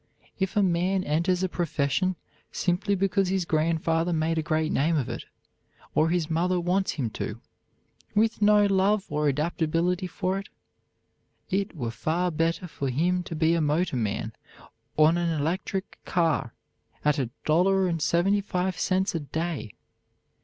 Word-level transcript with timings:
If 0.39 0.57
a 0.57 0.63
man 0.63 1.03
enters 1.03 1.43
a 1.43 1.47
profession 1.47 2.15
simply 2.51 2.95
because 2.95 3.27
his 3.29 3.45
grandfather 3.45 4.11
made 4.11 4.39
a 4.39 4.41
great 4.41 4.71
name 4.71 4.95
in 4.97 5.07
it, 5.07 5.25
or 5.93 6.09
his 6.09 6.27
mother 6.27 6.59
wants 6.59 6.93
him 6.93 7.11
to, 7.11 7.39
with 8.15 8.41
no 8.41 8.65
love 8.65 9.05
or 9.11 9.27
adaptability 9.27 10.07
for 10.07 10.39
it, 10.39 10.49
it 11.51 11.75
were 11.77 11.91
far 11.91 12.31
better 12.31 12.67
for 12.67 12.89
him 12.89 13.21
to 13.21 13.35
be 13.35 13.53
a 13.53 13.61
motor 13.61 13.95
man 13.95 14.33
on 14.97 15.19
an 15.19 15.29
electric 15.39 15.99
car 16.03 16.55
at 17.05 17.19
a 17.19 17.29
dollar 17.45 17.87
and 17.87 18.01
seventy 18.01 18.41
five 18.41 18.79
cents 18.79 19.13
a 19.13 19.19
day. 19.19 19.71